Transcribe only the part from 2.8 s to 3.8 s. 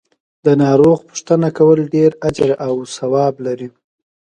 ثواب لری.